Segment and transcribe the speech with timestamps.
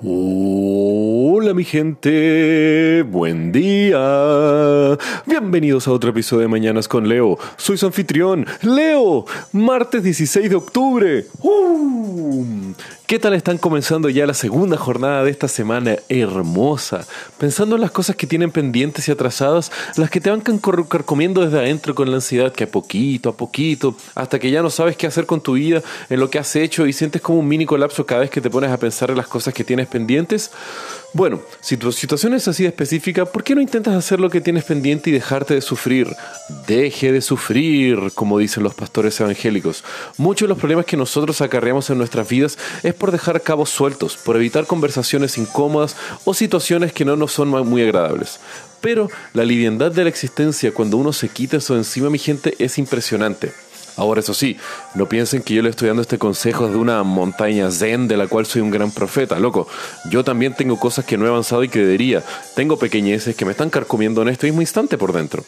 [0.00, 4.96] Hola mi gente, buen día.
[5.26, 7.36] Bienvenidos a otro episodio de Mañanas con Leo.
[7.56, 11.26] Soy su anfitrión, Leo, martes 16 de octubre.
[11.42, 12.44] ¡Uh!
[13.08, 17.06] ¿Qué tal están comenzando ya la segunda jornada de esta semana hermosa?
[17.38, 21.56] Pensando en las cosas que tienen pendientes y atrasadas, las que te van carcomiendo desde
[21.56, 25.06] adentro con la ansiedad que a poquito a poquito, hasta que ya no sabes qué
[25.06, 28.04] hacer con tu vida, en lo que has hecho y sientes como un mini colapso
[28.04, 30.50] cada vez que te pones a pensar en las cosas que tienes pendientes.
[31.14, 34.64] Bueno, si tu situación es así específica, ¿por qué no intentas hacer lo que tienes
[34.64, 36.14] pendiente y dejarte de sufrir?
[36.66, 39.82] Deje de sufrir, como dicen los pastores evangélicos.
[40.18, 44.16] Muchos de los problemas que nosotros acarreamos en nuestras vidas es por dejar cabos sueltos,
[44.16, 48.40] por evitar conversaciones incómodas o situaciones que no nos son muy agradables.
[48.80, 52.54] Pero la liviandad de la existencia cuando uno se quita eso de encima, mi gente,
[52.58, 53.52] es impresionante.
[53.96, 54.56] Ahora, eso sí,
[54.94, 58.28] no piensen que yo le estoy dando este consejo de una montaña zen de la
[58.28, 59.66] cual soy un gran profeta, loco.
[60.08, 62.22] Yo también tengo cosas que no he avanzado y que.
[62.54, 65.44] Tengo pequeñeces que me están carcomiendo en este mismo instante por dentro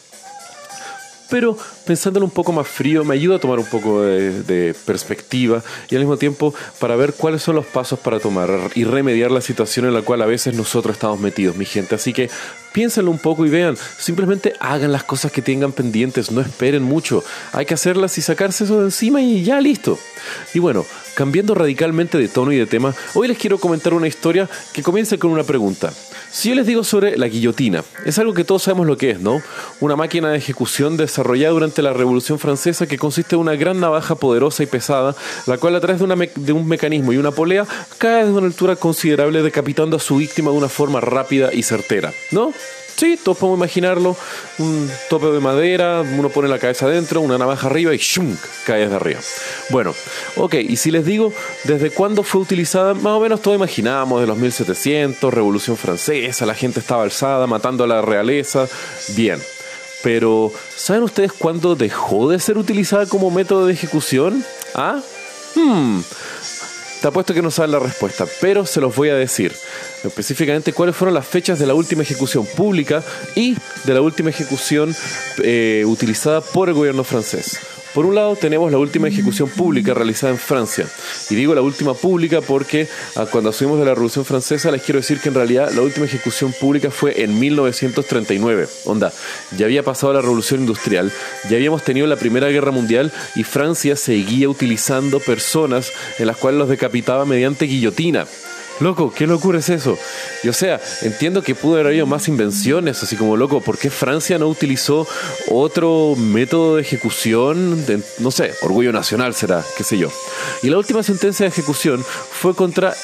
[1.31, 5.95] pero pensándolo un poco más frío me ayuda a tomar un poco de, perspectiva y
[5.95, 9.85] al mismo tiempo para ver cuáles son los pasos para tomar y remediar la situación
[9.85, 11.95] en la cual a veces nosotros estamos metidos, mi gente.
[11.95, 12.29] Así que
[12.73, 17.23] piénsenlo un poco y vean, simplemente hagan las cosas que tengan pendientes, no esperen mucho,
[17.53, 19.97] hay que hacerlas y sacarse eso de encima y ya listo.
[20.53, 24.49] Y bueno, cambiando radicalmente de tono y de tema, hoy les quiero comentar una historia
[24.73, 25.93] que comienza con una pregunta.
[26.31, 29.19] Si yo les digo sobre la guillotina, es algo que todos sabemos lo que es,
[29.19, 29.41] ¿no?
[29.81, 34.15] Una máquina de ejecución desarrollada durante la Revolución Francesa que consiste en una gran navaja
[34.15, 35.13] poderosa y pesada,
[35.45, 39.43] la cual a través de, un mecanismo y una polea cae desde una altura considerable
[39.43, 42.53] decapitando a su víctima de una forma rápida y certera, ¿no?
[42.95, 44.15] Sí, todos podemos imaginarlo.
[44.59, 48.35] Un tope de madera, uno pone la cabeza adentro, una navaja arriba y ¡shum!
[48.65, 49.19] cae desde arriba.
[49.69, 49.95] Bueno,
[50.35, 51.33] ok, y si les digo
[51.63, 56.53] desde cuándo fue utilizada, más o menos todos imaginamos, de los 1700, Revolución Francesa, la
[56.55, 58.67] gente estaba alzada, matando a la realeza.
[59.15, 59.41] Bien,
[60.03, 64.45] pero ¿saben ustedes cuándo dejó de ser utilizada como método de ejecución?
[64.75, 65.01] ¿Ah?
[65.55, 66.01] Hmm.
[67.01, 69.55] Te apuesto que no saben la respuesta, pero se los voy a decir
[70.03, 73.03] específicamente cuáles fueron las fechas de la última ejecución pública
[73.35, 74.95] y de la última ejecución
[75.43, 77.59] eh, utilizada por el gobierno francés.
[77.93, 80.87] Por un lado tenemos la última ejecución pública realizada en Francia.
[81.29, 85.01] Y digo la última pública porque ah, cuando asumimos de la Revolución Francesa les quiero
[85.01, 88.67] decir que en realidad la última ejecución pública fue en 1939.
[88.85, 89.11] Onda,
[89.57, 91.11] ya había pasado la Revolución Industrial,
[91.49, 96.59] ya habíamos tenido la Primera Guerra Mundial y Francia seguía utilizando personas en las cuales
[96.59, 98.25] los decapitaba mediante guillotina.
[98.81, 99.97] Loco, ¿qué locura es eso?
[100.43, 103.91] Y o sea, entiendo que pudo haber habido más invenciones, así como, loco, ¿por qué
[103.91, 105.07] Francia no utilizó
[105.49, 107.85] otro método de ejecución?
[108.17, 110.09] no sé, orgullo nacional será, qué sé yo.
[110.63, 112.95] Y la última sentencia de ejecución fue contra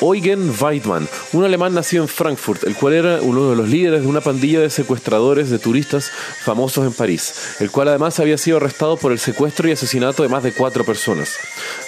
[0.00, 4.06] Eugen Weidmann, un alemán nacido en Frankfurt, el cual era uno de los líderes de
[4.06, 8.96] una pandilla de secuestradores de turistas famosos en París, el cual además había sido arrestado
[8.96, 11.36] por el secuestro y asesinato de más de cuatro personas.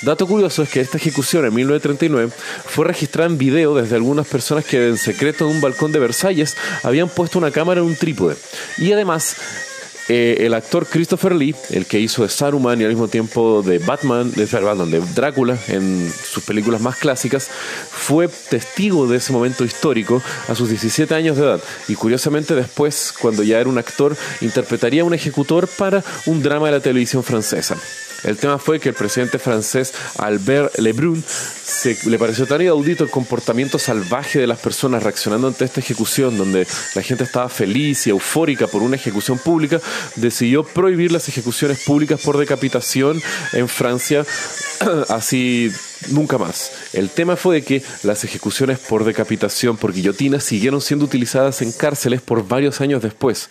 [0.02, 2.32] Dato curioso es que esta ejecución en 1939
[2.66, 6.56] fue registrada en video desde algunas personas que en secreto en un balcón de Versalles
[6.82, 8.36] habían puesto una cámara en un trípode.
[8.78, 9.36] Y además
[10.08, 13.78] eh, el actor Christopher Lee, el que hizo de Saruman y al mismo tiempo de
[13.78, 17.48] Batman, de, perdón, de Drácula en sus películas más clásicas,
[17.90, 21.60] fue testigo de ese momento histórico a sus 17 años de edad.
[21.88, 26.72] Y curiosamente después, cuando ya era un actor, interpretaría un ejecutor para un drama de
[26.72, 27.76] la televisión francesa.
[28.24, 31.22] El tema fue que el presidente francés Albert Lebrun
[32.06, 36.66] le pareció tan inaudito el comportamiento salvaje de las personas reaccionando ante esta ejecución, donde
[36.94, 39.80] la gente estaba feliz y eufórica por una ejecución pública,
[40.16, 43.20] decidió prohibir las ejecuciones públicas por decapitación
[43.52, 44.24] en Francia,
[45.08, 45.70] así
[46.10, 46.72] nunca más.
[46.92, 51.72] El tema fue de que las ejecuciones por decapitación por guillotina siguieron siendo utilizadas en
[51.72, 53.50] cárceles por varios años después.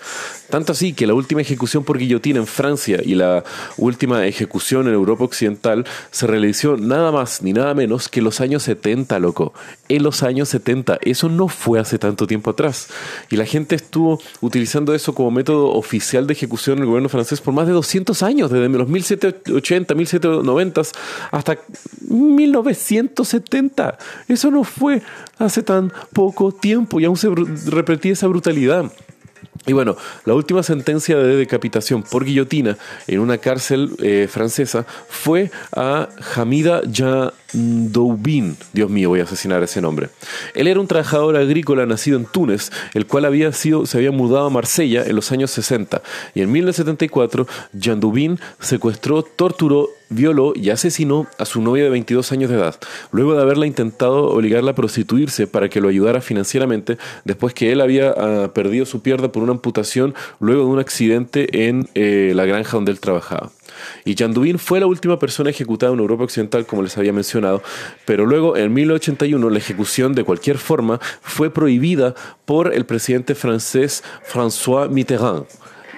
[0.50, 3.44] Tanto así que la última ejecución por guillotina en Francia y la
[3.78, 8.64] última ejecución en Europa Occidental se realizó nada más ni nada menos que los años
[8.64, 9.54] 70, loco.
[9.90, 11.00] En los años 70.
[11.02, 12.88] Eso no fue hace tanto tiempo atrás.
[13.30, 17.42] Y la gente estuvo utilizando eso como método oficial de ejecución en el gobierno francés
[17.42, 20.82] por más de 200 años, desde los 1780, 1790
[21.32, 21.58] hasta
[22.10, 23.98] 1970.
[24.28, 25.02] Eso no fue
[25.38, 27.30] hace tan poco tiempo y aún se
[27.70, 28.92] repetía esa brutalidad.
[29.68, 35.52] Y bueno, la última sentencia de decapitación por guillotina en una cárcel eh, francesa fue
[35.76, 36.82] a Hamida
[37.52, 38.58] Jandoubin.
[38.74, 40.10] Dios mío, voy a asesinar ese nombre.
[40.54, 44.48] Él era un trabajador agrícola nacido en Túnez, el cual había sido, se había mudado
[44.48, 46.02] a Marsella en los años 60.
[46.36, 47.48] Y en 1974,
[47.80, 52.76] Jandoubin secuestró, torturó violó y asesinó a su novia de 22 años de edad,
[53.12, 57.82] luego de haberla intentado obligarla a prostituirse para que lo ayudara financieramente, después que él
[57.82, 62.46] había ah, perdido su pierna por una amputación luego de un accidente en eh, la
[62.46, 63.52] granja donde él trabajaba.
[64.06, 67.62] Y Dubin fue la última persona ejecutada en Europa Occidental, como les había mencionado,
[68.06, 72.16] pero luego en 1981 la ejecución de cualquier forma fue prohibida
[72.46, 75.46] por el presidente francés François Mitterrand.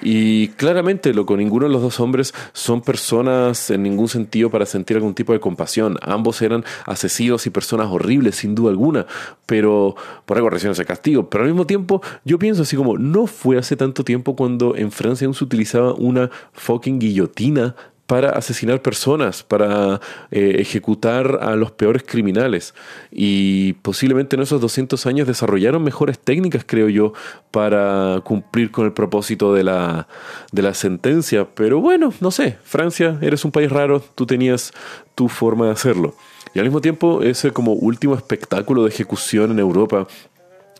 [0.01, 4.97] Y claramente, loco, ninguno de los dos hombres son personas en ningún sentido para sentir
[4.97, 5.97] algún tipo de compasión.
[6.01, 9.05] Ambos eran asesinos y personas horribles, sin duda alguna,
[9.45, 11.29] pero por algo recién ese castigo.
[11.29, 14.91] Pero al mismo tiempo, yo pienso así como, no fue hace tanto tiempo cuando en
[14.91, 17.75] Francia aún se utilizaba una fucking guillotina
[18.09, 20.01] para asesinar personas, para
[20.31, 22.73] eh, ejecutar a los peores criminales.
[23.11, 27.13] Y posiblemente en esos 200 años desarrollaron mejores técnicas, creo yo,
[27.51, 30.07] para cumplir con el propósito de la,
[30.51, 31.49] de la sentencia.
[31.53, 34.73] Pero bueno, no sé, Francia, eres un país raro, tú tenías
[35.13, 36.15] tu forma de hacerlo.
[36.55, 40.07] Y al mismo tiempo, ese como último espectáculo de ejecución en Europa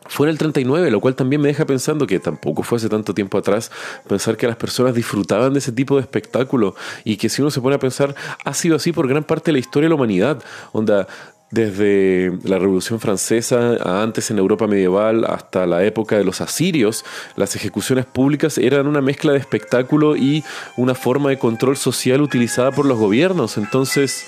[0.09, 3.13] fue en el 39, lo cual también me deja pensando que tampoco fue hace tanto
[3.13, 3.71] tiempo atrás,
[4.07, 7.61] pensar que las personas disfrutaban de ese tipo de espectáculo y que si uno se
[7.61, 10.43] pone a pensar, ha sido así por gran parte de la historia de la humanidad.
[10.73, 11.07] Onda,
[11.51, 17.55] desde la Revolución Francesa, antes en Europa medieval, hasta la época de los asirios, las
[17.55, 20.43] ejecuciones públicas eran una mezcla de espectáculo y
[20.77, 23.57] una forma de control social utilizada por los gobiernos.
[23.57, 24.25] Entonces,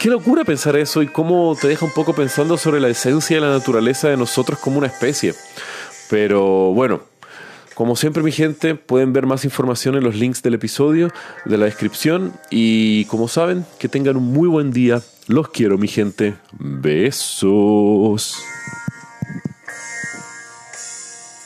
[0.00, 3.42] Qué locura pensar eso y cómo te deja un poco pensando sobre la esencia de
[3.42, 5.34] la naturaleza de nosotros como una especie.
[6.08, 7.02] Pero bueno,
[7.74, 11.12] como siempre mi gente, pueden ver más información en los links del episodio,
[11.44, 15.02] de la descripción y como saben, que tengan un muy buen día.
[15.26, 16.34] Los quiero mi gente.
[16.58, 18.42] Besos.